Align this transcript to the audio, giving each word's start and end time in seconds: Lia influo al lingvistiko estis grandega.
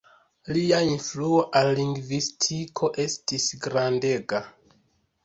Lia 0.55 0.77
influo 0.91 1.41
al 1.61 1.69
lingvistiko 1.79 2.89
estis 3.05 3.47
grandega. 3.67 4.41